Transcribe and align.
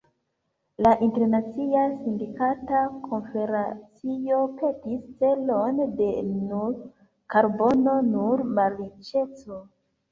La 0.85 0.93
Internacia 1.07 1.83
Sindikata 1.97 2.81
Konfederacio 3.03 4.41
petis 4.63 5.05
celon 5.21 5.85
de 6.03 6.11
"nul 6.33 6.77
karbono, 7.37 7.99
nul 8.13 8.49
malriĉeco". 8.61 9.67